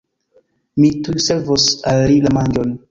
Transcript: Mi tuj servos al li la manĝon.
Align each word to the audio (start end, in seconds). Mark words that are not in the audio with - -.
Mi 0.81 0.89
tuj 1.03 1.21
servos 1.27 1.71
al 1.95 2.05
li 2.13 2.21
la 2.29 2.37
manĝon. 2.41 2.79